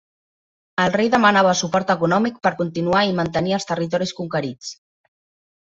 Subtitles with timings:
[0.85, 4.73] El rei demanava suport econòmic per continuar i mantenir els territoris conquerits.